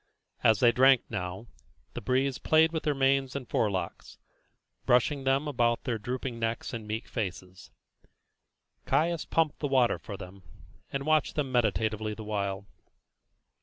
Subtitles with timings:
[0.43, 1.45] As they drank now,
[1.93, 4.17] the breeze played with their manes and forelocks,
[4.87, 7.69] brushing them about their drooping necks and meek faces.
[8.87, 10.41] Caius pumped the water for them,
[10.91, 12.65] and watched them meditatively the while.